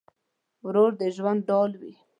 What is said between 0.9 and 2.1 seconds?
د ژوند ډال وي.